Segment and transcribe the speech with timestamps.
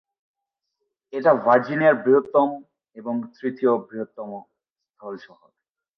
[1.13, 2.49] এটা ভার্জিনিয়ার বৃহত্তম
[2.97, 4.29] এবং তৃতীয় বৃহত্তম
[4.89, 5.49] স্থল শহর।